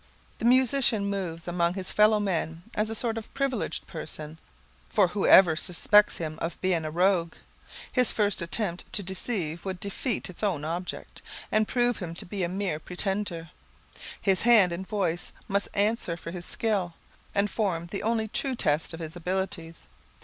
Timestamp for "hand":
14.41-14.71